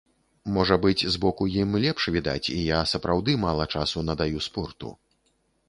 Можа 0.53 0.77
быць, 0.85 1.03
збоку 1.15 1.47
ім 1.65 1.75
лепш 1.83 2.07
відаць 2.17 2.51
і 2.57 2.59
я 2.69 2.81
сапраўды 2.95 3.37
мала 3.47 3.69
часу 3.77 4.07
надаю 4.11 4.45
спорту. 4.51 4.95